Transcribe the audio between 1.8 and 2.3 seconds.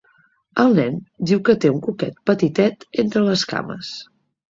cuquet